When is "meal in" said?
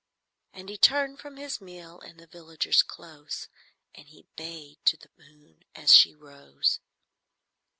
1.61-2.17